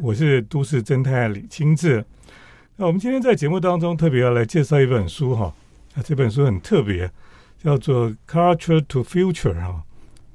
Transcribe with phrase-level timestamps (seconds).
[0.00, 2.02] 我是都市侦探李清志。
[2.76, 5.54] 那我们今天在节目当中特别要来介绍一本书哈，
[5.94, 7.10] 那这本书很特别，
[7.62, 9.82] 叫做《Culture to Future》哈。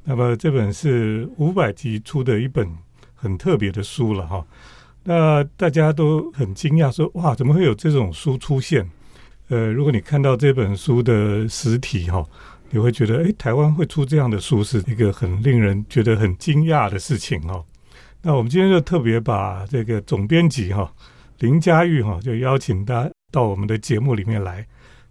[0.04, 2.70] 那么这本是五百集出的一本
[3.15, 4.46] 很特别的书了哈。
[5.04, 8.87] 那大家都很惊讶，说哇，怎么会有这种书出现？
[9.47, 12.24] 呃，如果你看到这本书的实体哈，
[12.69, 17.66] 你会觉得，哎，台湾会出这样的书是一个很令人觉得很惊讶的事情哦。
[18.22, 20.91] 那我们今天就特别把这个总编辑哈
[21.40, 24.66] 林佳玉哈，就邀请他到我们的节目里面来。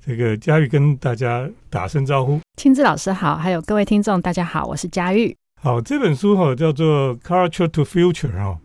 [0.05, 2.41] 这个佳玉跟大家打声招呼。
[2.57, 5.37] 青志老师好，还有各位听众大家好，我是佳玉。
[5.61, 8.59] 好，这本书哈叫做《Culture to Future》哈。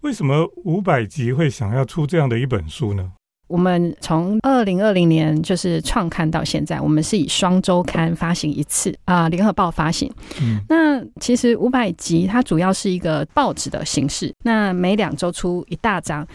[0.00, 3.12] 为什么五百集会想要出这样的一本书呢？
[3.52, 10.10] 我们从二零二零年就是创刊到现在，我们是以双周刊发行一次啊，联合报发行。
[10.40, 16.26] 嗯，那其实五百集它主要是一个报纸的形式，那每两周出一大张。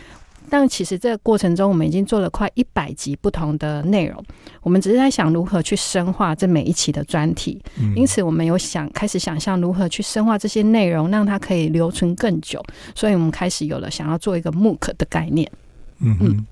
[0.50, 4.24] 但其实这个过程中，我们已经做了快一百集不同的内容。
[4.62, 7.62] 我们只是在想如何去深化这每一期的专题，
[7.96, 12.64] 因此我们有想开始想象如何去深化这些内容，让它可以留存更久。
[12.96, 15.52] 所以我们开始有了想要做一个 MOOC 的概念。
[16.00, 16.46] 嗯嗯，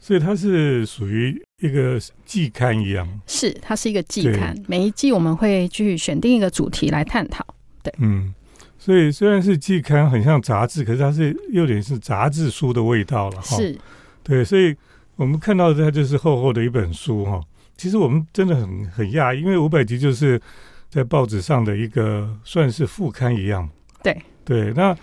[0.00, 3.08] 所以它是属于一个季刊一样。
[3.26, 4.56] 是，它是一个季刊。
[4.66, 7.44] 每一季我们会去选定一个主题来探讨。
[7.82, 8.34] 对，嗯。
[8.80, 13.56] 所以虽然是季刊，很像杂志，可是它是有点是杂志书的味道了哈。
[13.56, 13.76] 是，
[14.22, 14.74] 对，所以
[15.16, 17.40] 我们看到它就是厚厚的一本书哈。
[17.76, 20.40] 其实我们真的很很讶异，因为五百集就是
[20.88, 23.68] 在报纸上的一个算是副刊一样。
[24.02, 24.96] 对对，那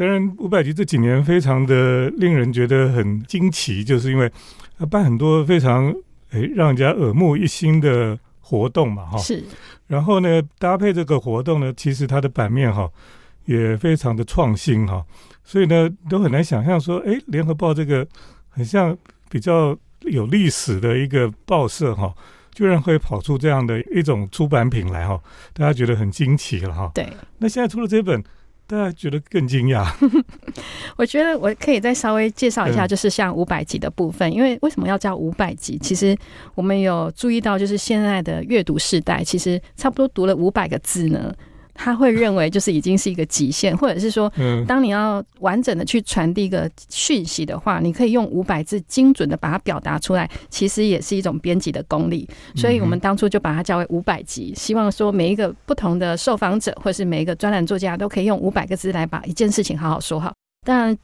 [0.00, 4.32] 当然五百集这几年非常的令人觉得很惊奇，就是因为
[4.90, 5.94] 办很多非常
[6.30, 9.18] 诶让人家耳目一新的活动嘛哈。
[9.18, 9.44] 是。
[9.88, 12.90] 然后呢，搭配这个活动呢，其实它的版面哈
[13.44, 15.04] 也非常的创新哈，
[15.44, 18.08] 所以呢都很难想象说，哎，联合报这个
[18.48, 18.96] 很像
[19.28, 22.10] 比较有历史的一个报社哈，
[22.54, 25.20] 居然会跑出这样的一种出版品来哈，
[25.52, 26.90] 大家觉得很惊奇了哈。
[26.94, 28.24] 对，那现在出了这本。
[28.70, 29.84] 大家觉得更惊讶？
[30.96, 35.76] 我觉得我可以再稍微介绍一下，就是像五百集的部分，因为为什么要叫五百集？
[35.78, 36.16] 其实
[36.54, 41.34] 我们有注意到，就是现在的阅读时代，其实差不多读了五百个字呢。
[41.74, 44.30] 他会认为就是已经是一个极限，或者是说，
[44.66, 52.28] 当你要完整的去传递一个讯息的话，你可以用五百字精准的把它表达出来，其实也是一种编辑的功力。
[52.54, 60.32] 所以我们当初就把它叫为五百集，希望说每一个不同的受访者，或是每一个专栏作家，都可以用五百个字来把一件事情好好说好。
[60.64, 60.96] 当然。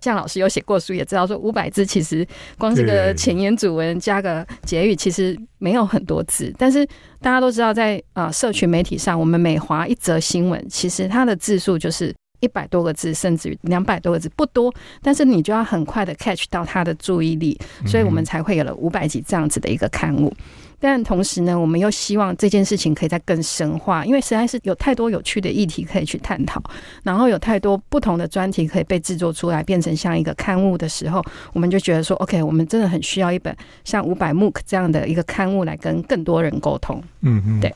[0.00, 2.26] 像老师有写过书，也知道说五百字其实
[2.58, 6.52] 光这个前言主文加个结语，其实没有很多字。
[6.58, 6.86] 但是
[7.20, 14.74] 大家都知道，在呃社群媒体上，我们每划一则新闻，其实它的字数就是一百多个字，甚至于两百多个字，不多。
[15.02, 20.32] 但是你就要很快的 catch 到他的注意力，所以我们才会有了五百集这样子的一个刊物。
[20.80, 26.60] 但同时呢，我们又希望这件事情可以再更深化，因为实在是有太多有趣的议题可以去探讨，
[27.02, 33.54] 然后有太多不同的专题可以被制作出来，变成像一个刊物的时候，我们就觉得说，OK，我们真的很需要一本
[33.84, 37.02] 像五百 MOOC 这样的一个刊物来跟更多人沟通。
[37.20, 37.74] 嗯嗯，对，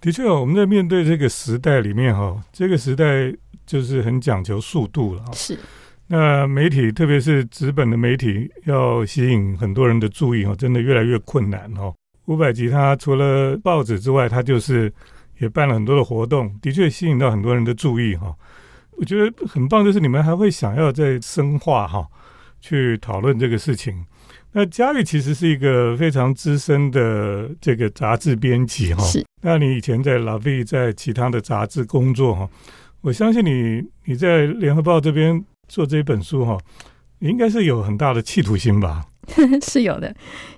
[0.00, 3.32] 的确，我们在面对这个时代里面哈，这个时代
[3.66, 5.24] 就是很讲求速度了。
[5.32, 5.58] 是，
[6.08, 11.94] 那媒体特别是纸本的媒体要吸引很多人的注意哦，真的越来越困难哦。
[12.26, 14.92] 五百集，它除了报纸之外，它就是
[15.38, 18.34] 也办了很多的活动，的确吸引到很多人的注意哈。
[18.92, 22.06] 我觉得很棒，就是你们还会想要再深化哈，
[22.60, 24.04] 去讨论这个事情。
[24.52, 29.04] 那嘉玉其实是一个非常资深的这个杂志编辑哈。
[29.04, 29.24] 是。
[29.42, 32.48] 那你以前在老 V 在其他的杂志工作哈，
[33.02, 36.58] 我相信你你在联合报这边做这一本书哈，
[37.20, 39.04] 应该是有很大的企图心吧？
[39.62, 40.12] 是有的，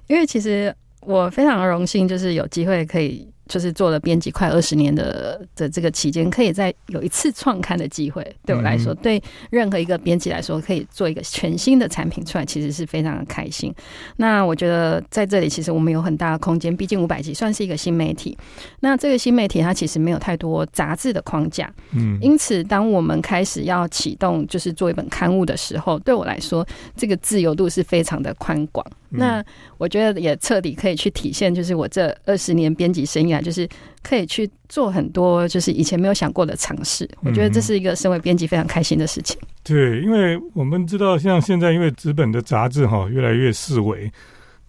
[0.07, 0.75] 因为其实。
[1.01, 3.33] 我非常荣幸，就是有机会可以。
[3.49, 9.21] 就是做了编辑快二十年的的这个期间，可以在有一次创刊的机会，对我来说，对
[9.51, 13.75] 任何一个编辑来说，可以做一个全新的产品出来，其实是非常的开心。
[14.17, 18.37] 那我觉得在这里，其实我们有很大的空间，毕竟五百集算是一个新媒体。
[18.81, 28.87] 那这个新媒体它其实没有太多杂志的框架，嗯，因此当我们开始要启动，就是做一本刊物的时候，对我来说，这个自由度是非常的宽广。
[29.11, 29.43] 那
[29.79, 33.38] 我觉得也彻底可以去体现，就是我这二十年编辑生涯。
[33.41, 33.69] 就是
[34.03, 37.09] 可以去做很多，就是以前没有想过的尝试。
[37.23, 39.39] 我觉得这是一个身为编辑非常开心的事情。
[39.63, 44.11] 对，因为我们知道，像现在因为纸本的杂志哈越来越式微，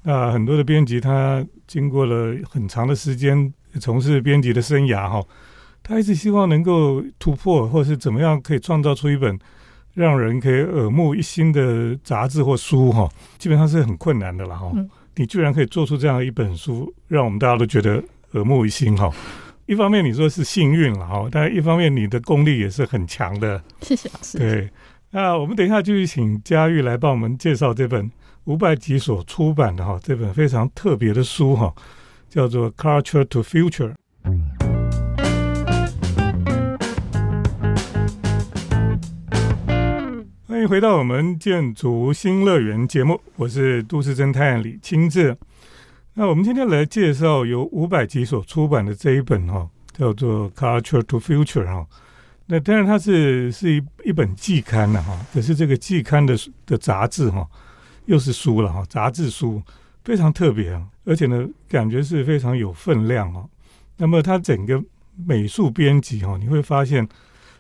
[0.04, 5.24] 那很多的编辑他经过了很长的时间从事编辑的生涯哈，
[5.84, 9.38] 他一直希望能够突破，或是怎么样可以创造出一本
[9.94, 14.72] 让人可以耳目一新的杂志或书哈，基本上是很困难的了哈。
[15.16, 18.02] 你居然可以做出这样一本书，让我们大家都觉得
[18.34, 19.12] 耳目一新哈。
[19.66, 23.62] 一方面你说是幸运了哈，但一方面你的功力也是很强的。
[23.82, 24.38] 谢谢老师。
[24.38, 24.70] 对，
[25.12, 28.10] 那我们等一下继续请佳玉来帮我们介绍这本
[28.46, 31.72] 五百集所出版的哈这本非常特别的书哈，
[32.28, 33.94] 叫做《Culture to Future》。
[40.48, 45.38] 欢迎回到我们建筑新乐园节目，我是都市侦探李清志。
[46.20, 49.66] 那我们今天来介绍由五百集所出版的这一本哈，
[49.98, 51.88] 叫做《Culture to Future》哈。
[52.46, 57.48] 那当然它是是一一本季刊了哈，可是这个季刊的的杂志哈，
[58.04, 59.64] 又是书了哈，杂志书
[60.04, 63.50] 非常特别啊，而且呢，感觉是非常有分量哦。
[63.96, 64.84] 那么它整个
[65.26, 67.08] 美术编辑哈，你会发现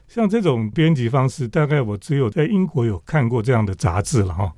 [0.09, 4.53] 像这种编辑方式，大概我只有在英国有看过这样的杂志了哈。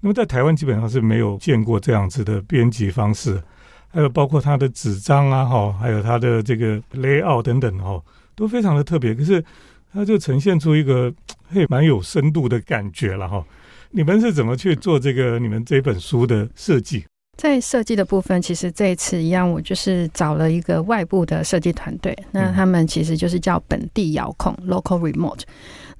[0.00, 3.42] 那么在台湾基本上是没有见过这样子的编辑方式，
[3.88, 8.02] 还有包括它的纸张啊，哈，还有它的这个 layout 等等，哈，
[8.34, 9.14] 都非常的特别。
[9.14, 9.44] 可是
[9.92, 11.12] 它就呈现出一个
[11.48, 13.44] 嘿蛮有深度的感觉了，哈。
[13.90, 17.04] 你们是怎么去做这个你们这本书的设计？
[17.36, 25.40] 在设计的部分，其实这一次一样，我就是找了一个外部的设计团队，那他们其实就是叫本地遥控 （local remote）。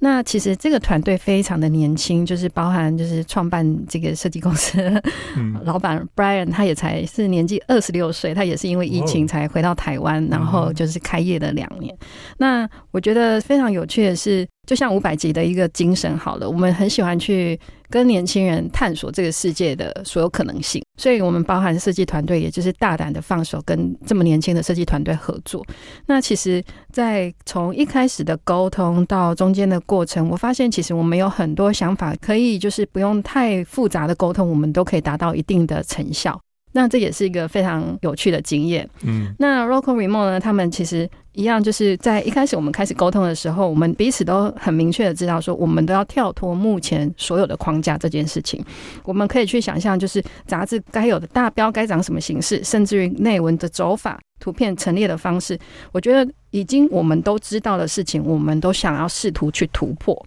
[0.00, 4.78] 那其实这个团队非常的年轻，就是包含就是创办这个设计公司
[5.64, 11.96] 老板 Brian，他也才是年纪二十六岁，他也是因为疫情才回到台湾，然后就是开业了两年。
[12.38, 14.46] 那我觉得非常有趣的是。
[14.66, 17.58] 就像五百集的一个精神好了，我们很喜欢去
[17.90, 25.66] 跟年轻人探索这个世界的所有可能性，所以我们包含设计团队，也就是大胆的放手跟这么年轻的设计团队合作。
[26.06, 36.40] 那其实，在从一开始的沟通到中间的过程，我发现其实我们有很多想法，可以就是不用太复杂的沟通，我们都可以达到一定的成效。
[36.72, 38.88] 那这也是一个非常有趣的经验。
[39.02, 40.40] 嗯，那 Local Remote 呢？
[40.40, 48.64] 他们其实一样，就是在一开始我们开始沟通的时候，我们彼此都很明确的知道说，我们都要跳脱目前所有的框架这件事情。
[49.04, 55.58] 我们可以去想象，就是杂志该有的大标该长什么形式，甚至于内文的走法、图片陈列的方式，
[55.92, 60.26] 我觉得已经我们都知道的事情，我们都想要试图去突破。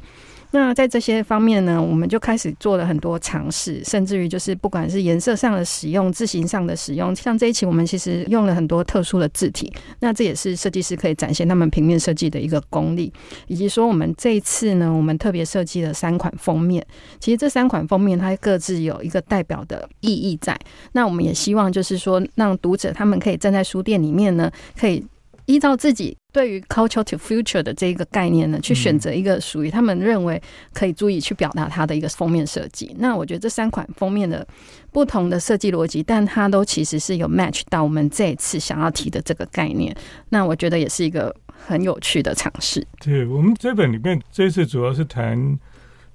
[0.55, 13.11] 那在这些方面呢，我们就开始做了很多尝试，甚至于就是不管是颜色上的使用、字形上的使用，像这一期我们其实用了很多特殊的字体，那这也是设计师可以展现他们平面设计的一个功力，
[13.47, 16.85] 以及说我们这一次呢，我们特别设计了三款封面，
[17.19, 20.55] 其实这三款封面它各自有一个代表的意义在，
[20.91, 25.03] 那我们也希望就是说让读者他们可以站在书店里面呢，可以。
[25.45, 30.42] 依照自己对于 culture to future 的这个概念呢，去选择一个属于他们认为
[30.74, 32.95] 可以注意去表达它的一个封面设计。
[32.98, 34.48] 那我觉得这三款封面的
[34.92, 39.95] 不同的设计逻辑，但它都其实是有 match 到我们这一次想要提的这个概念。
[40.30, 42.86] 那我觉得也是一个很有趣的尝试。
[43.00, 45.60] 对我们这本里面，这次主要是谈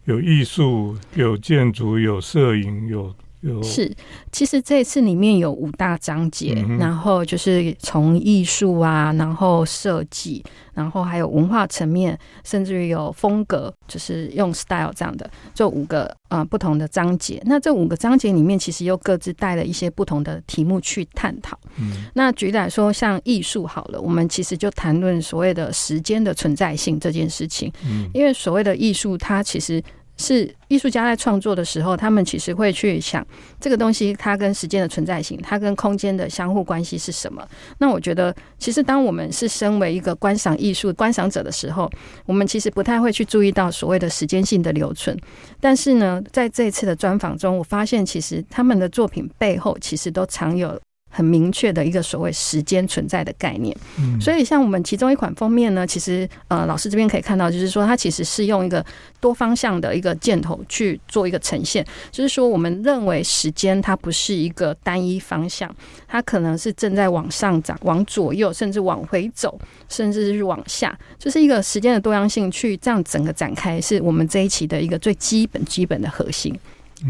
[0.06, 3.14] 有艺术、有建筑、有摄影、有。
[3.62, 3.94] 是，
[4.32, 10.44] 其实这次里面有五大章节，然后就是从艺术啊，然后设计，
[10.74, 17.40] 然后还有文化层面，甚至于有风格，就是用 style 这样的，这五个呃不同的章节。
[17.46, 21.56] 那这五个章节里面，其实又各自带了一些不同的题目去探讨。
[21.76, 27.72] 嗯，那举例来说，像艺术好了，我们其实就谈论所谓的时间的存在性这件事情。
[27.86, 29.80] 嗯，因为所谓的艺术，它其实。
[30.18, 33.26] 是艺术家在创作的时候，他们其实会去想
[33.58, 37.46] 这个东西，它跟时间的存在性，它跟空间的相互关系是什么？
[37.78, 41.90] 那我觉得，其实当我们是身为一个观赏艺术观赏者的时候，
[42.26, 45.16] 我们其实不太会去注意到所谓的时间性的留存。
[45.60, 50.78] 但是呢，在这次的专访中，我发现其实他们的作品背后，其实都藏有。
[51.08, 53.76] 很明确的一个所谓时间存在的概念，
[54.20, 58.84] 所以像我们其中一款封面呢，其实呃老师这边可以看到，就是说它其实是用一个
[59.20, 65.74] 多方向的一个箭头去做一个呈现，就是说我们认为时间它不是一个单一方向，
[66.06, 76.54] 它可能是正在往上涨、往左右，甚至往回走，甚至是往下，就是一个时间的多样性去这样整个展开，是我们这一期的一个最基本基本的核心。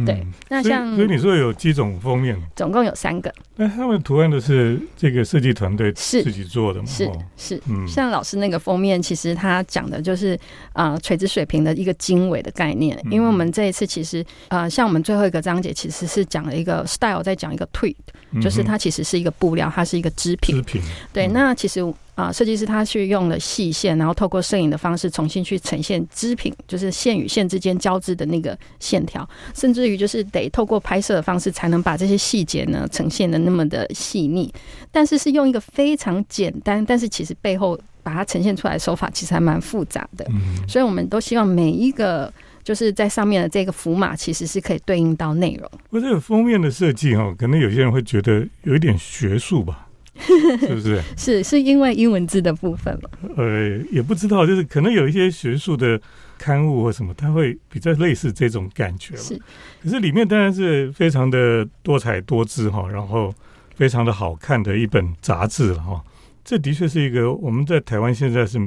[0.04, 3.33] 对，那像所以你说有几种封面，总共有三个。
[3.57, 6.87] 那他们图案都是这个设计团队是自己做的吗？
[6.87, 10.38] 是是，像老师那个封面，其实他讲的就是
[10.73, 12.99] 啊垂直水平的一个经纬的概念。
[13.11, 17.97] 因为我们这一次其实呃，像我们最后一个章节其实是讲了一个 style，在讲一个 tweed，
[18.40, 20.57] 就是它其实是一个布料，它是一个织品。
[20.57, 21.83] 织品对，那其实。
[22.18, 34.52] 啊，设计师他去用了细线，然后透过摄影的方式重新去呈现织品，就是线与线之间交织的那个线条，甚至于就是得透过拍摄的方式才能把这些细节呢呈现的那么的细腻，
[34.90, 40.26] 但是是用一个非常简单，但是其实背后把它呈现出来的手法其实还蛮复杂的，
[40.66, 42.32] 所以我们都希望每一个
[42.64, 45.70] 就是在上面的这个符码其实是可以对应到内容。
[45.88, 49.84] 不过这个封面的设计哈，可能有些人会觉得有一点学术吧。
[50.60, 51.02] 是不是？
[51.16, 53.10] 是是因为英文字的部分吗？
[53.37, 56.00] 呃，也不知道，就是可能有一些学术的
[56.37, 59.40] 刊物或什么，它会比较类似这种感觉是，
[59.82, 63.34] 可是里面当然是非常的多彩多姿哈，然后
[63.75, 66.02] 非常的好看的一本杂志了哈。
[66.44, 68.58] 这的确是一个我们在台湾现在是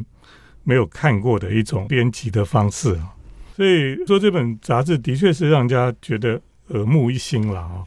[0.64, 3.14] 没有看过的一种编辑的方式啊。
[3.56, 6.40] 所以说这本杂志的确是让人家觉得
[6.70, 7.84] 耳目一新了啊。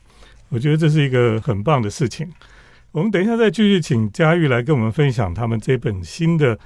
[0.51, 2.31] 我觉得这是一个很棒的事情。
[2.95, 6.57] 我们等一下再继续请佳玉来跟我们分享他们这本新的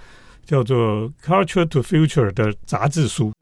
[0.44, 3.32] 叫做《Culture to Future》的杂志书。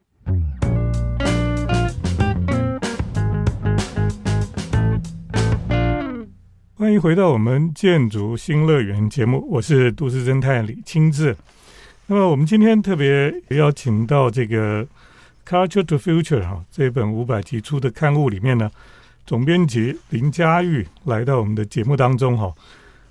[6.77, 11.37] 欢迎回到我们建筑新乐园节目，我是都市侦探李清志。
[12.07, 14.85] 那么我们今天特别邀请到这个
[15.45, 18.71] 《Culture to Future》哈这本五百集出的刊物里面呢。
[19.29, 22.55] 总编辑林佳玉来到我们的节目当中哈，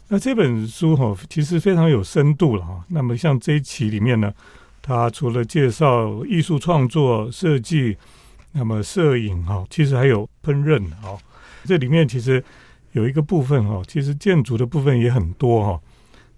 [0.08, 2.84] 那这本书哈其实非常有深度了哈。
[2.90, 4.32] 那么像这一期里面呢，
[4.82, 7.98] 它除了介绍艺术创作、设计，
[8.52, 11.18] 那么摄影哈，其实还有烹饪哈。
[11.64, 12.44] 这里面其实
[12.92, 15.82] 有一个部分哈，其实建筑的部分也很多哈。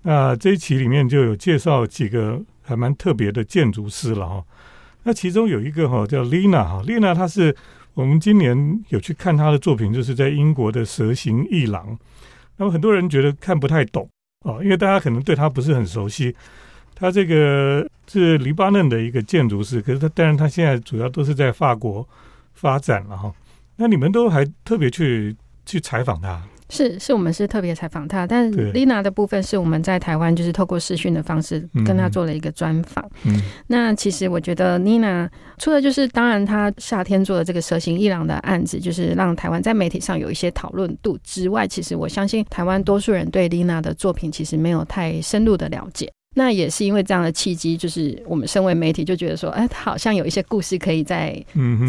[0.04, 4.44] 那这一期里面就有介绍几个还蛮特别的建筑师了哈。
[5.04, 7.56] 那其中有一个哈叫丽娜哈，丽娜她是。
[7.94, 11.98] 我们今年有去看她的作品，就是在英国的蛇形艺廊。
[12.58, 14.10] 那么很多人觉得看不太懂
[14.44, 16.36] 啊，因为大家可能对他不是很熟悉。
[16.96, 22.08] 他这个是黎巴嫩的一个建筑师，可是他但是他现在主要都是在法国
[22.54, 23.32] 发展了哈。
[23.76, 25.36] 那你们都还特别去
[25.66, 26.42] 去采访他？
[26.70, 33.10] 是是，我们是特别采访他，但是 Lina 的部分是我们在台湾就是透过视讯的方式跟他做了一个专访。
[33.24, 46.12] 嗯，那其实我觉得 Lina 除了就是当然他夏天做的这个蛇形伊朗的案子，就是让台湾在媒体上有一些讨论度之外，其实我相信台湾多数人对 Lina 的作品其实没有太深入的了解。
[46.36, 51.42] 那也是因为这样的契机，就是我们身为媒体就觉得说，哎，好像有一些故事可以再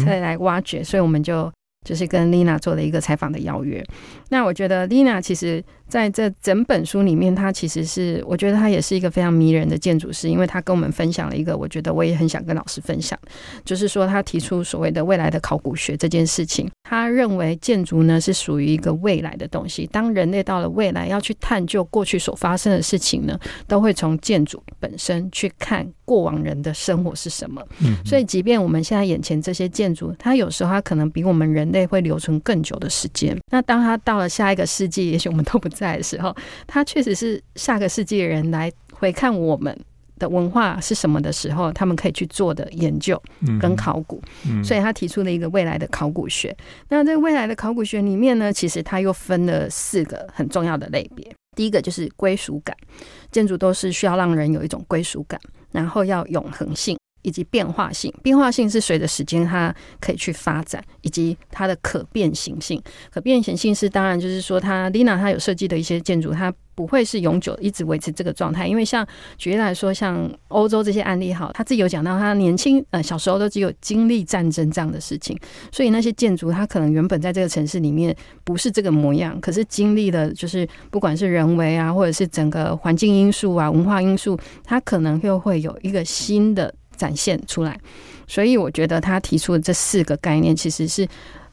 [0.05, 1.51] 再来挖掘，所以我们就。
[1.85, 3.83] 就是跟丽娜做了一个采访的邀约，
[4.29, 5.63] 那我觉得丽娜其实。
[5.89, 13.17] 在这整本书里面，她其实是我觉得她也是一个非常迷人的建筑师，因为她跟我们分享了一个，我觉得我也很想跟老师分享，
[13.65, 16.69] 就是说她提出所谓的未来的考古学这件事情。
[16.83, 27.63] 他认为建筑呢是属于一个未来的东西，当人类到了未来要去探究过去所发生的事情呢，都会从建筑本身去看过往人的生活是什么。
[27.79, 33.35] 嗯，所以即便我们现在眼前这些建筑，它有时候它可能比我们人类会留存更久的时间。
[33.49, 35.69] 那当它到了下一个世纪，也许我们都不。
[35.69, 36.35] 在的时候，
[36.65, 39.73] 他确实是下个世纪的人来回看我们
[40.17, 43.21] 的文化是什么的时候，他们可以去做的研究
[43.61, 44.19] 跟考古。
[44.63, 46.53] 所以他提出了一个未来的考古学。
[46.89, 51.31] 那在未来的考古学里面呢，其实他又分了四个很重要的类别。
[51.55, 52.75] 第一个就是归属感，
[53.31, 55.39] 建筑都是需要让人有一种归属感，
[55.71, 56.97] 然后要永恒性。
[57.21, 62.81] 以及变化性，变化性是随着时间它可以去发展，以及它的可变形性。
[63.11, 68.65] 可变形性是当然就是说，它 Lina 它有设计的一些建筑，它不会是永久一直维持这个状态。
[68.65, 69.05] 因为像
[69.37, 75.37] 举例来说，像欧洲这些案例，好，他自己有讲到，他年轻呃小时候都只有经历战争这样的事情，
[75.73, 86.73] 所以那些建筑它可能原本在这个城市里面不是这个模样，可是经历了就是不管是人为啊，或者是整个环境因素啊、文化因素，它可能又会有一个新的。
[86.99, 87.79] 展现出来，
[88.27, 91.07] 所以我觉得他提出的这四个概念，其实是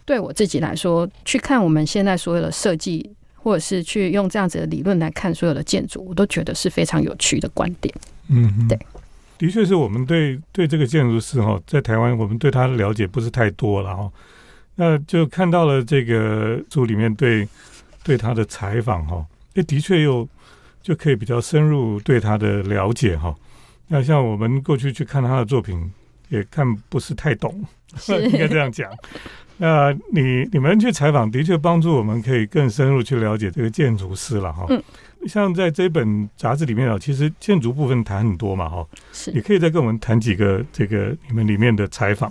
[0.05, 7.95] 对我自己来说，去看我们现在所有的设计，或者是去用这样子的理论来看所有的建筑，我都觉得是非常有趣的观点。
[8.29, 8.77] 嗯，对，
[9.39, 14.11] 的确是我们对对这个建筑师哈，在台湾我们对他的了解不是太多了哈，
[14.75, 17.49] 那就看到了这个书里面对
[18.03, 19.25] 对他的采访哈，
[19.55, 20.29] 那的确又
[20.83, 23.35] 就可以比较深入对他的了解哈。
[23.89, 25.91] 那像我们过去去看他的作品，
[26.29, 27.65] 也看不是太懂，
[28.09, 28.91] 应该这样讲。
[29.59, 34.67] 那你你们去采访，的确帮助我们可以更深入去了解这个建筑师了哈。
[34.69, 34.83] 嗯，
[35.27, 38.87] 像在这本杂志里面啊，其实建筑部分谈很多嘛哈。
[39.13, 42.31] 是，你可以再跟我们谈几个这个你们里面的采访。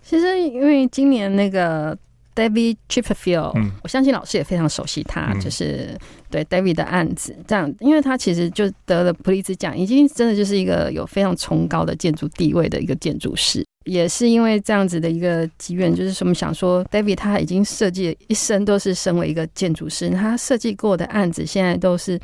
[0.00, 1.98] 其实因为今年那个
[2.36, 5.98] David Chipperfield，、嗯我相信老师也非常熟悉他，嗯就是
[6.30, 13.64] 对 David 的案子这样，因为他其实就得了普利兹奖，已经真的就是一个有非常崇高的建筑地位的一个建筑师。
[13.86, 22.18] 也是因为这样子的一个机缘，就是说我们想说，David 他已经设计一生都是身为一个建筑师，他设计过的案子现在都是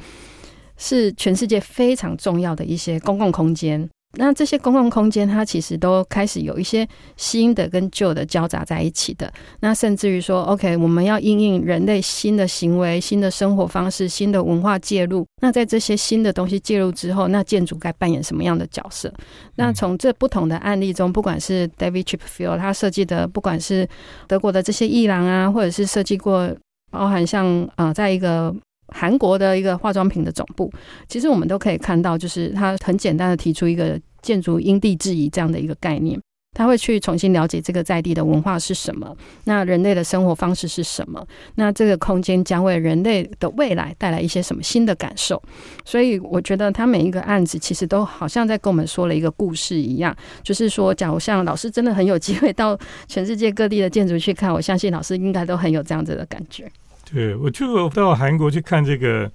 [0.77, 3.89] 是全世界非常重要的一些公共空间。
[4.15, 9.33] 那这些公共空间，它其实都开始有一些新的跟旧的交杂在一起的。
[9.61, 15.27] 那甚至于说，OK，我们要因应人类新的行为、新的生活方式、新的文化介入。
[15.41, 19.13] 那在这些新的东西介入之后，那建筑该扮演什么样的角色？
[19.57, 23.89] 那从这不同的案例中，不管是 David Chipperfield 他设计的，不管是
[24.29, 26.55] 德国的这些艺廊啊，或者是设计过
[26.91, 28.55] 包含像呃，在一个
[28.95, 30.73] 韩国的一个化妆品的总部，
[31.09, 36.21] 其实我们都可以看到，就是他很简单的提出一个建筑因地制宜这样的一个概念。
[36.55, 45.43] 他会去重新了解这个在地的文化是什么，那人类的生活方式是什么，那这个空间将为人类的未来带来一些什么新的感受。
[45.83, 56.71] 所以我觉得他每一个案子其实都好像在跟我们说了一个故事一样，就是说，假如像老师真的很有机会到全世界各地的建筑去看，我相信老师应该都很有这样子的感觉。
[57.13, 59.31] 对我去过到韩国去看这个，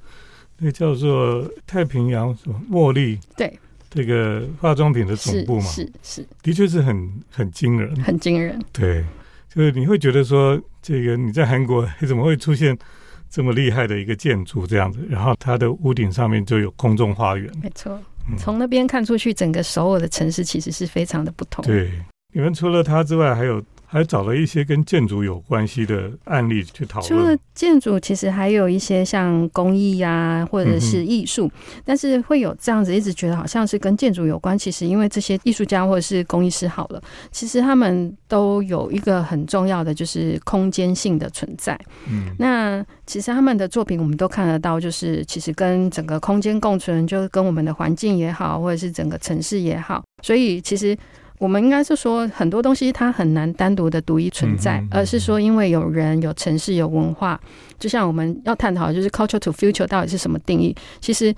[0.57, 7.95] 那叫做太平洋什么茉莉，对，这个化妆品的总部嘛，是是，的确是很很惊人。
[8.01, 8.59] 很惊人。
[8.71, 9.05] 对，
[9.53, 12.75] 就是你会觉得说，这个你在韩国 怎么会出现
[13.29, 14.99] 这么厉害的一个建筑这样子？
[15.07, 17.51] 然后它的屋顶上面就有空中花园。
[17.61, 17.93] 没错，
[18.29, 21.63] 嗯从那边看出去，整个首尔的城市其实是非常的不同。
[21.63, 21.91] 对，
[22.33, 27.37] 你们除了它之外，还有还找了一些跟建筑有关系的案例去讨论除了。
[27.55, 31.49] 建筑，其实还有一些像工艺啊、或者是艺术，
[31.83, 34.55] 但是会有这样子一直觉得好像是跟建筑有关。
[34.55, 37.01] 其实因为这些艺术家或者是工艺师好了，
[37.31, 41.79] 其实他们都有一个很重要的就是空间性的存在。
[42.07, 50.95] 嗯，那其实他们的作品我们都看得到，就是其实跟整个空间共存，就跟我们的环境也好，或者是整个城市也好，所以其实。
[51.39, 57.39] 我们应该是说，很多东西它很难单独的独一存在，而是说，因为有人、有城市、有文化，
[57.77, 60.75] 就像我们要探讨的就是 culture to future 到底是什么定义。
[60.99, 61.33] 其实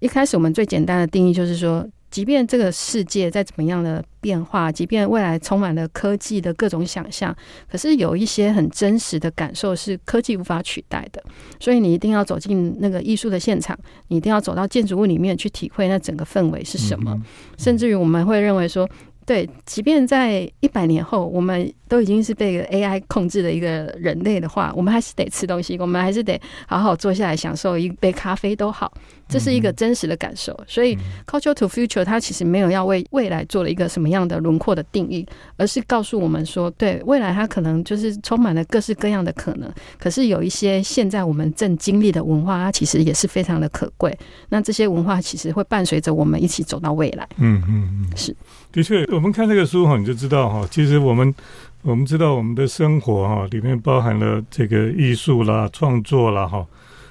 [0.00, 7.34] 一开始我们最简单的定义就是说，即便这个世界再怎么样的变化，即便未来充满了科技的各种想象，
[7.70, 11.22] 可是有一些很真实的感受是科技无法取代的。
[11.60, 17.12] 所以你一定要走进那个艺术的现场，你一定要走到建筑物里面去体会那整个氛围是什么。
[17.12, 17.22] 嗯
[17.58, 18.88] 甚至于我们会认为说，
[19.26, 28.92] 对，即便在一百年后，我们都已经是被 AI 控制的一个人类的话，我们还是得吃东西，我们还是得好好坐下来享受一杯咖啡都好，
[29.28, 30.58] 这是一个真实的感受。
[30.66, 39.70] 所以嗯 Culture to Future 它其实没有要为未来做了一个什么样的轮廓的定义，而是告诉我们说，对未来它可能就是充满了各式各样的可能。
[39.98, 44.16] 可是有一些现在我们正经历的文化，它其实也是非常的可贵。
[44.48, 47.28] 那这些文化其实会伴随着我们一起走到未来。
[47.36, 48.34] 嗯嗯嗯，是
[48.72, 51.34] 的确，我们看这个书哈，你就知道哈，其实我们
[51.82, 56.66] 我们知道我们的生活哈里面包含了这个艺术啦、创作啦哈，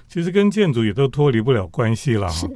[0.10, 2.48] 其实跟建筑也都脱离不了关系了哈。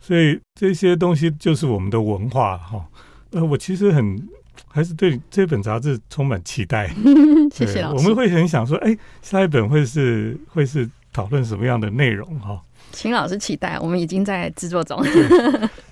[0.00, 2.84] 所以这些东西就是我们的文化哈。
[3.30, 4.28] 呃，我其实很
[4.66, 6.88] 还是对这本杂志充满期待。
[7.52, 7.96] 谢谢老师。
[7.96, 12.60] 我们会很想说，哎，下一本会是会是讨论什么样的内容哈？
[12.90, 14.98] 请老师期待，我们已经在制作中。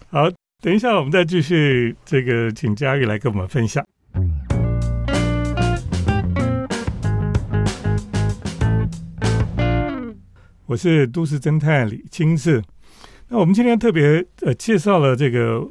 [0.09, 0.31] 好，
[0.63, 3.85] 等一下我们再继续这个，请佳玉来跟我们分享。
[10.67, 12.61] 我是都市侦探李清志。
[13.29, 15.65] 那我们今天特别呃介绍了这个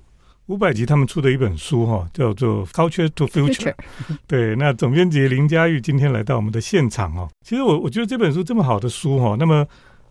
[0.46, 3.74] 五百集他们出的一本书哈，叫做《Culture to Future》。
[4.26, 7.30] 对，那总编辑林佳玉今天来到我们的现场哦。
[7.46, 9.68] 其实我我觉得这本书这么好的书哈，那么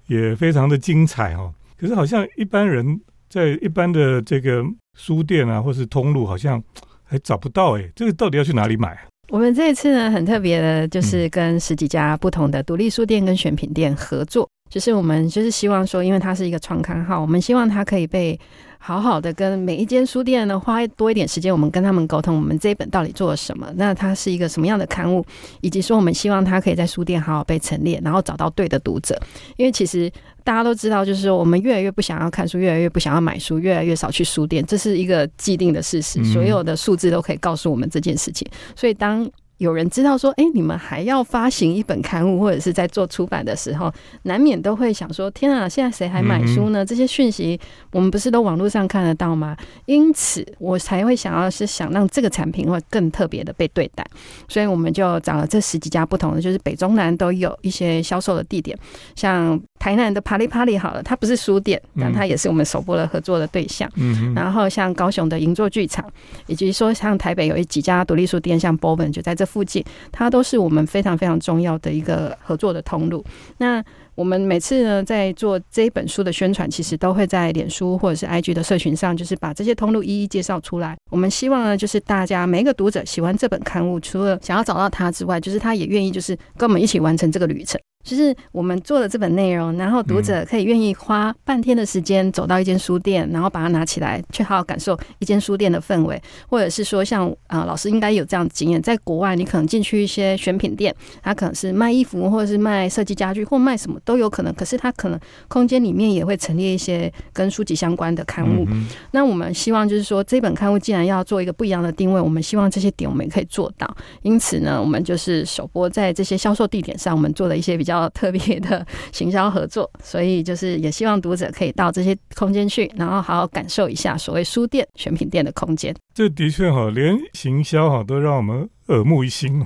[0.06, 1.54] 也非常的精彩哦。
[1.78, 4.62] 可是好像一般人在一般的这个
[4.98, 6.62] 书店啊，或是通路，好像
[7.04, 7.90] 还找不到哎。
[7.96, 8.98] 这个到底要去哪里买？
[9.30, 14.46] 我们这一次呢，很特别的，就是跟十几家不同的独立书店跟选品店合作。
[14.74, 18.36] 就是我们就是希望说，因为它是一个创刊号，我们希望它可以被
[18.80, 25.24] 好好的跟每一间书店呢花多一点时间，我们跟他们沟通，我们这一本到底做了什么，那它是一个什么样的刊物，
[25.60, 29.16] 以及说我们希望它可以在书店好好被陈列，然后找到对的读者。
[29.56, 30.10] 因为其实
[30.42, 38.44] 大家都知道，就是说我们越来越不想要看书，越来越不想要买书，越来越少去书店，这是一个既定的事实，所有的数字都可以告诉我们这件事情。
[38.74, 39.24] 所以当
[39.58, 46.84] 有人知道说，哎，你们还要发行一本刊物，或者是在做出版的时候，难免都会想说，天啊，现在谁还买书呢？
[46.84, 47.58] 这些讯息
[47.92, 49.56] 我们不是都网络上看得到吗？
[49.86, 54.04] 因此，我才会想要是想让这个产品会更特别的被对待，
[54.48, 58.76] 所以我们就找了这十几家不同的，就是北中南都有一些销售的地点，
[59.14, 63.88] 像台南的帕里帕里好了，它不是书店，但它也是我们首播的合作的对象。
[63.94, 66.04] 嗯，然后像高雄的银座剧场，
[66.48, 69.43] 以及说像台北有一几家独立书店，像 Bowen 就在这。
[69.44, 73.24] 附近，它都是我们非常非常重要的一个合作的通路。
[73.58, 73.82] 那
[74.14, 80.96] 我们每次呢，在做这一本书的宣传，其实都会在脸书或者是 IG 的社群上，就是把这些通路一一介绍出来。
[81.10, 87.80] 我们希望呢，就是大家每一个读者喜欢这本刊物，除了想要找到它之外，就是他也愿意就是跟我们一起完成这个旅程。
[88.04, 108.66] 就是我们做了这本内容，然后读者可以愿意花半天的时间走到一间书店，然后把它拿起来，去好好感受一间书店的氛围，或者是说像啊，老师应该有这样的经验，在国外你可能进去一些选品店，它可能是卖衣服，或者是卖设计家具，或卖什么都有可能，可是它可能空间里面也会陈列一些跟书籍相关的刊物。
[109.12, 113.96] 那我们希望就是说，这本刊物既然要做一个不一样的定位，我们希望这些点我们也可以做到。
[114.20, 117.93] 因此呢，我们就是首播在这些销售地点上，我们做了一些比较。
[117.94, 125.94] 要特别的行销合作，所以就是也希望读者可以到这些空间去，然后好好感受一下所谓书店、选品店的空间。
[126.12, 129.64] 这的确哈，连行销哈都让我们耳目一新。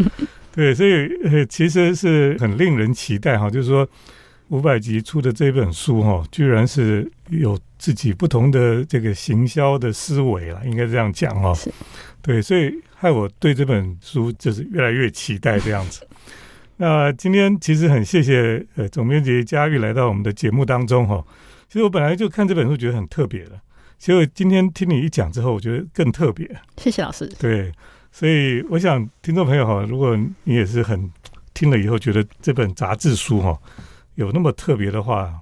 [0.52, 1.08] 对，所以
[1.48, 3.48] 其实是很令人期待哈。
[3.48, 3.88] 就是说，
[4.48, 11.54] 五百集出的这本书哈，居然是有自己不同的这个行销的思维了，应该这样讲哈。
[12.20, 16.06] 对，所以害我对这本书就是越来越期待这样子。
[16.80, 21.22] 那今天其实很谢谢呃总编辑佳玉来到我们的节目当中哈。
[21.68, 23.60] 其实我本来就看这本书觉得很特别的，
[23.98, 26.50] 结果今天听你一讲之后，我觉得更特别。
[26.78, 27.30] 谢谢老师。
[27.38, 27.70] 对，
[28.10, 31.10] 所以我想听众朋友哈，如果你也是很
[31.52, 33.58] 听了以后觉得这本杂志书哈
[34.14, 35.38] 有那么特别的话，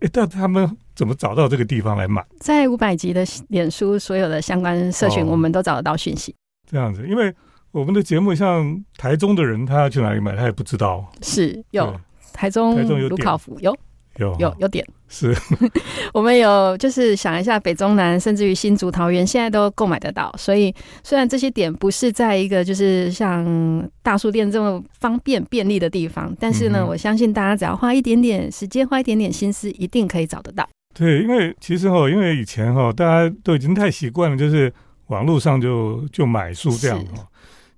[0.00, 2.24] 哎，但他们怎么找到这个地方来买？
[2.40, 6.34] 在五百集的脸书所有的相关社群，我们都找得到讯息。
[6.66, 7.34] 这样子，因为。
[7.78, 11.08] 我们的节目，像台中的人，他要去哪里买，他也不知道。
[11.22, 11.94] 是有
[12.32, 13.76] 台中，台中有卢考福，有
[14.16, 15.32] 有有有点是。
[16.12, 20.34] 我们有就是想一下，北中南，甚至于新竹、桃园，现在都购买得到。
[20.36, 30.68] 所以虽然这些点不是在一个就是像大书店这么方便便利的地方，但是呢，我相信大家只要花一点点时间，花一点点心思，一定可以找得到。
[30.94, 34.72] 对，因为其实哈，因为以前哈，大家都已经太习惯了，就是
[35.06, 37.24] 网络上就就买书这样哈。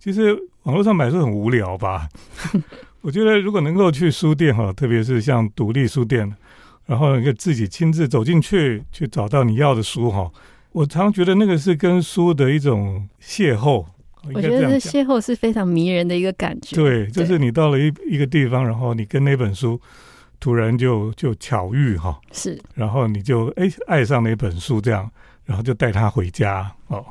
[0.01, 0.33] 其实
[0.63, 2.09] 网络上买书很无聊吧？
[3.03, 6.35] 我觉得如果能够去书店哈，特别是像独立书店，
[6.87, 10.31] 然后你可以自己亲自走进去，去找到你要的书哈。
[10.73, 13.85] 我常觉得那个是跟书的一种邂逅。
[14.35, 16.77] 我觉得这邂逅是非常迷人的一个感觉。
[16.77, 19.81] 对，就是你到了一一个地方，然后你跟那本书
[20.39, 25.11] 突然就就巧遇哈，是，然后你就哎爱上那本书这样，
[25.45, 27.05] 然后就带它回家哦。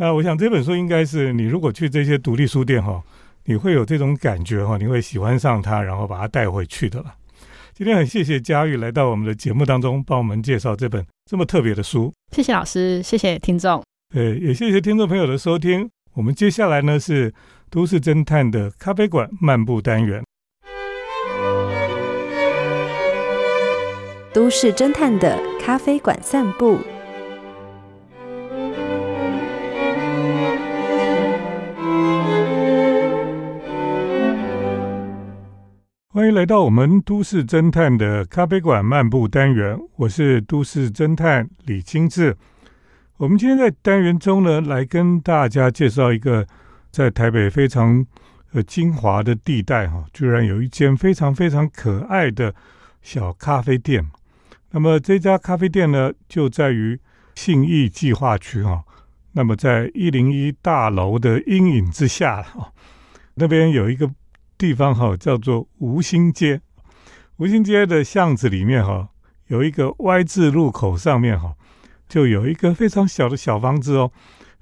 [0.00, 3.02] 那我想这本书应该是你如果去这些独立书店哈，
[3.46, 7.12] 你会有这种感觉哈，你会喜欢上它，然后把它带回去的了。
[7.74, 12.12] 今天很谢谢佳玉来到我们的节目当中，帮我们介绍这本这么特别的书。
[12.30, 13.82] 谢谢老师，谢谢听众。
[14.14, 15.90] 呃，也谢谢听众朋友的收听。
[16.14, 17.34] 我们接下来呢是
[17.68, 20.22] 都市侦探的咖啡馆漫步单元。
[24.32, 26.78] 都市侦探的咖啡馆散步。
[36.18, 42.36] 欢迎来到我们都市侦探的咖啡馆漫步单元，我是都市侦探李清志。
[43.18, 46.44] 我们今天在单元中呢，来跟大家介绍一个
[46.90, 48.04] 在台北非常
[48.52, 52.52] 呃精华的地带哈，居然有一间非常非常可爱的
[53.00, 54.04] 小咖啡店。
[54.72, 56.98] 那么这家咖啡店呢，就在于
[57.36, 58.82] 信义计划区哈。
[59.34, 62.72] 那么在一零一大楼的阴影之下哈，
[63.34, 64.10] 那边有一个。
[64.58, 66.60] 地方哈叫做吴兴街，
[67.36, 69.08] 吴兴街的巷子里面哈
[69.46, 71.54] 有一个 Y 字路口上面哈
[72.08, 74.10] 就有一个非常小的小房子哦，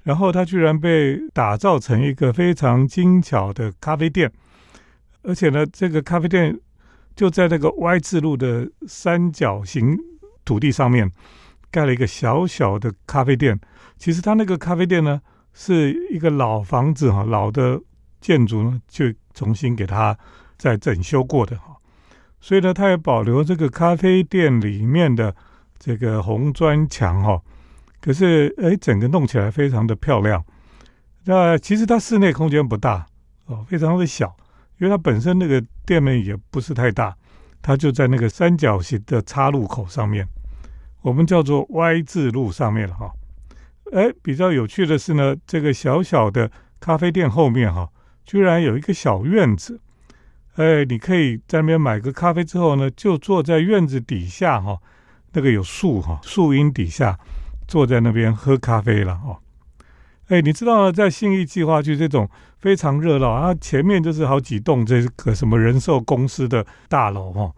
[0.03, 4.31] 然后它居然被打造成一个非常精巧的咖啡店，
[5.23, 6.57] 而且呢这个咖啡店
[7.15, 9.97] 就在那个 Y 字路的三角形
[10.45, 11.11] 土地上面
[11.71, 13.59] 盖了一个小小的咖啡店，
[13.97, 15.19] 其实它那个咖啡店呢
[15.53, 17.81] 是一个老房子哈老的。
[18.19, 19.05] 建筑呢，就
[19.37, 20.17] 重新给它
[20.57, 21.77] 再整修过的哈，
[22.41, 25.35] 所以呢，它也保留这个咖啡店里面的
[25.77, 27.39] 这个红砖墙哈。
[28.01, 30.43] 可是，哎，整个弄起来非常的漂亮。
[31.25, 33.05] 那其实它室内空间不大，
[33.45, 34.35] 哦，非常的小，
[34.79, 37.15] 因为它本身那个店面也不是太大，
[37.61, 40.27] 它就在那个三角形的岔路口上面，
[41.01, 43.11] 我们叫做 Y 字路上面了哈。
[43.93, 47.89] 哎，比较有趣的是呢，这个小小的咖啡店后面哈，
[48.27, 49.79] 居然有一个小院子。
[50.57, 54.77] 哎，你可以在那边买个咖啡之后呢，就坐在院子底下哈，
[55.33, 57.17] 那个有树哈，树荫底下
[57.67, 59.39] 坐在那边喝咖啡了哈。
[60.29, 62.27] 哎，你知道，在信义计划区这种
[62.59, 67.53] 非常热闹啊，前面就是好几栋这个什么人寿公司的大楼哈，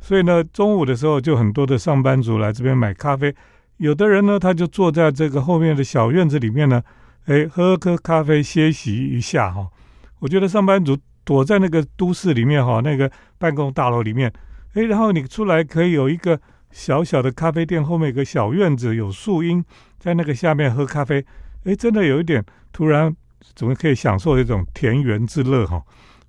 [0.00, 3.34] 所以呢，中午的时候就很多的上班族来这边买咖啡。
[3.78, 6.80] 有的人呢，他就坐在这个后面的小院子里面呢，
[7.26, 9.68] 哎，喝喝咖啡，歇息一下哈。
[10.18, 14.32] 我觉得上班族躲在那个都市里面哈，那个办公大楼里面，
[14.74, 19.64] 哎，然后你出来可以有一个小小的咖啡店，后面有个小院子，有树荫，
[19.98, 21.24] 在那个下面喝咖啡，
[21.64, 23.14] 哎，真的有一点突然
[23.54, 25.82] 怎么可以享受这种田园之乐哈？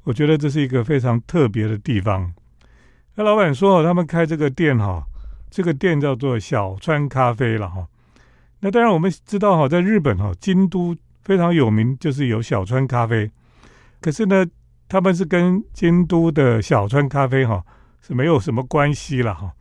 [0.03, 2.33] 我觉得这是一个非常特别的地方。
[3.15, 5.03] 那老板说，他们开这个店哈。
[5.47, 7.87] 这个店叫做小川咖啡了哈，
[8.59, 10.93] 那当然我们知道哈，在日本哈，京都
[11.23, 13.31] 非常有名，就是有小川咖啡。
[14.05, 14.45] 可是呢，
[14.87, 17.63] 他们是跟京都的小川咖啡哈
[18.05, 19.51] 是没有什么关系了哈。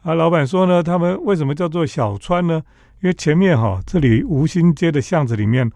[0.00, 2.62] 啊，老板说呢，他们为什么叫做小川呢？
[3.02, 5.70] 因为前面哈这里吴兴街的巷子里面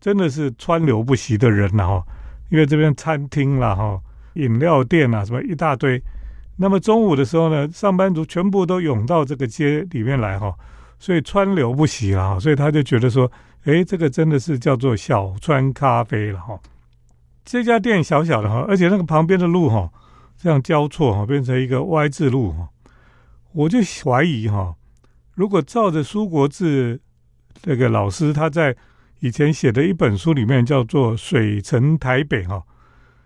[0.00, 2.02] 真的是川流不息的人了哈，
[2.48, 4.00] 因为这边餐厅啦哈、
[4.32, 6.02] 饮料店啊什么一大堆。
[6.56, 10.54] 那么中午的时候呢，上班族全部都涌到这个街里面来哈，
[10.98, 13.30] 所以川流不息了哈，所以他就觉得说，
[13.64, 16.58] 哎，这个真的是叫做小川咖啡了哈。
[17.44, 19.90] 这家店小小的哈，而且那个旁边的路哈，
[20.36, 22.68] 这样交错哈，变成一个 Y 字路哈，
[23.52, 24.74] 我就怀疑哈，
[25.34, 27.00] 如果照着苏国志
[27.60, 28.76] 这个老师他在
[29.20, 32.62] 以前写的一本书里面叫做《水城台北》哈。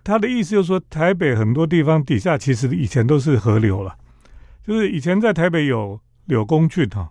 [0.04, 3.96] 他的意思就是说，台北很多地方底下其实以前都是河流了，
[4.64, 7.10] 就是以前在台北有柳公郡哈，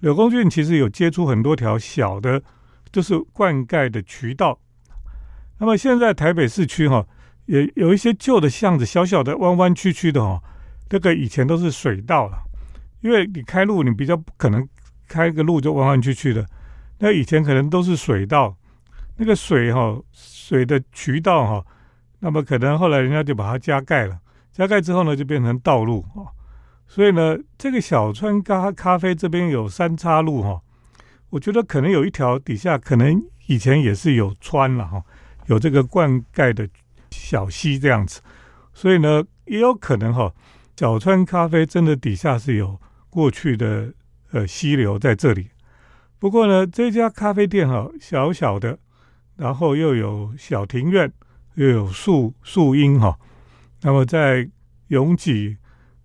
[0.00, 2.42] 柳公郡其实有接出很多条小的，
[2.92, 4.60] 就是灌溉的渠道。
[5.58, 7.06] 那么现在台北市区哈，
[7.46, 10.40] 也有一些旧的巷子，小小的弯弯曲曲的哈，
[10.88, 12.38] 这个以前都是水道了，
[13.00, 14.66] 因为你开路你比较不可能
[15.06, 16.46] 开个路就弯弯曲曲的，
[16.98, 18.56] 那以前可能都是水道，
[19.16, 21.64] 那个水哈，水的渠道哈。
[22.20, 24.18] 那么可能后来人家就把它加盖了，
[24.52, 26.26] 加盖之后呢，就变成道路啊。
[26.86, 30.60] 所以呢，这个小川咖咖啡这边有三岔路哈，
[31.30, 35.02] 我觉得可能有一条底下可能以前也是有川了哈，
[35.48, 36.66] 有这个灌溉的
[37.10, 38.22] 小溪这样子。
[38.72, 40.32] 所以呢，也有可能哈，
[40.76, 42.80] 小川咖啡真的底下是有
[43.10, 43.92] 过去的
[44.30, 45.50] 呃溪流在这里。
[46.18, 48.78] 不过呢，这家咖啡店哈，小小的，
[49.36, 51.12] 然后又有小庭院。
[51.54, 53.18] 又有树树荫哈，
[53.82, 54.48] 那么在
[54.88, 55.56] 拥挤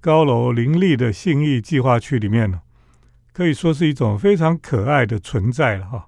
[0.01, 2.59] 高楼林立的信义计划区里面呢，
[3.31, 6.07] 可以说是一种非常可爱的存在了哈。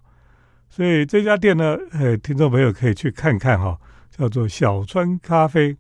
[0.75, 3.79] 所以这家店呢，呃，听众朋友可以去看看哈，
[4.11, 5.77] 叫做小川咖啡。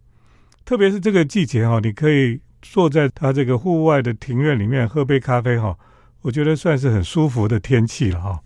[0.63, 5.77] 特别是这个季节哈，你可以坐在它这个户外的庭院里面喝杯咖啡哈，
[6.21, 8.39] 我觉得算是很舒服的天气了哈。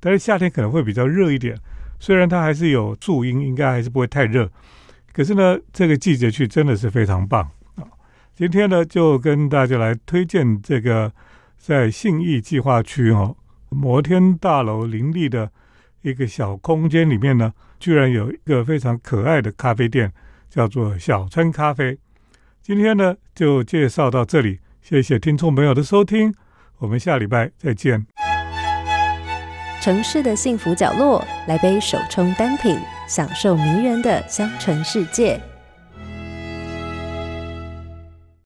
[0.00, 1.56] 但是夏天可能会比较热一点。
[2.00, 4.50] 虽然它还是有树荫，应该还是不会太热，
[5.12, 7.86] 可是呢，这个季节去真的是非常棒啊！
[8.34, 11.12] 今天呢，就跟大家来推荐这个
[11.56, 13.32] 在信义计划区哈
[13.68, 15.48] 摩天大楼林立的
[16.02, 20.12] 一个小空间里面呢，居然有一个非常可爱的咖啡店，
[20.50, 21.98] 叫做小村咖啡。
[22.60, 26.34] 今天呢，就介绍到这里，谢谢听众朋友的收听，
[26.78, 28.06] 我们下礼拜再见。
[29.80, 35.40] 城市的幸福角落，来杯手冲单品，享受迷人的香醇世界。